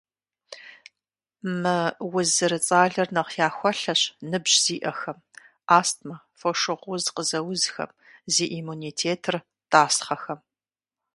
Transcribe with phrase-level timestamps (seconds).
[1.61, 1.77] Мы
[2.15, 5.19] уз зэрыцӀалэр нэхъ яхуэлъэщ ныбжь зиӀэхэм,
[5.77, 7.91] астмэ, фошыгъу уз къызэузхэм,
[8.33, 9.35] зи иммунитетыр
[9.71, 10.39] тӀасхъэхэм.